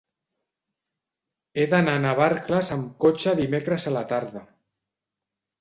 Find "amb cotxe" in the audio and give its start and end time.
2.77-3.37